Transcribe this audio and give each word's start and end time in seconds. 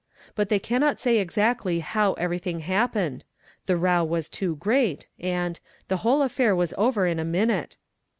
But 0.33 0.49
they 0.49 0.57
cannot 0.57 0.99
say 0.99 1.19
exactly 1.19 1.81
how 1.81 2.13
everything 2.13 2.61
happened,— 2.61 3.23
"the 3.67 3.77
row 3.77 4.03
was 4.03 4.29
too 4.29 4.55
great,' 4.55 5.07
and'"' 5.19 5.59
the 5.89 5.97
whole 5.97 6.23
affair 6.23 6.55
was 6.55 6.73
over 6.75 7.05
in 7.05 7.19
a 7.19 7.23
minute." 7.23 7.77